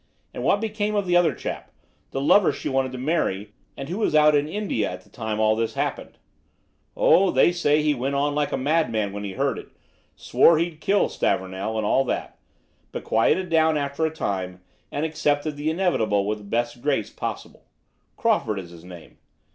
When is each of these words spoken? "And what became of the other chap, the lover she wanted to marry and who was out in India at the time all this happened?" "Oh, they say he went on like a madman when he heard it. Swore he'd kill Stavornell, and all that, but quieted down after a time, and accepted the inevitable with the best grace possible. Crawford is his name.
"And 0.33 0.41
what 0.43 0.61
became 0.61 0.95
of 0.95 1.05
the 1.05 1.15
other 1.15 1.35
chap, 1.35 1.69
the 2.09 2.19
lover 2.19 2.51
she 2.51 2.67
wanted 2.67 2.91
to 2.93 2.97
marry 2.97 3.53
and 3.77 3.87
who 3.87 3.99
was 3.99 4.15
out 4.15 4.33
in 4.33 4.47
India 4.49 4.89
at 4.89 5.01
the 5.01 5.11
time 5.11 5.39
all 5.39 5.55
this 5.55 5.75
happened?" 5.75 6.17
"Oh, 6.97 7.29
they 7.29 7.51
say 7.51 7.83
he 7.83 7.93
went 7.93 8.15
on 8.15 8.33
like 8.33 8.51
a 8.51 8.57
madman 8.57 9.13
when 9.13 9.23
he 9.23 9.33
heard 9.33 9.59
it. 9.59 9.69
Swore 10.15 10.57
he'd 10.57 10.81
kill 10.81 11.07
Stavornell, 11.07 11.77
and 11.77 11.85
all 11.85 12.03
that, 12.05 12.39
but 12.91 13.03
quieted 13.03 13.49
down 13.51 13.77
after 13.77 14.03
a 14.03 14.09
time, 14.11 14.61
and 14.91 15.05
accepted 15.05 15.55
the 15.55 15.69
inevitable 15.69 16.25
with 16.25 16.39
the 16.39 16.43
best 16.45 16.81
grace 16.81 17.11
possible. 17.11 17.65
Crawford 18.17 18.57
is 18.57 18.71
his 18.71 18.83
name. 18.83 19.19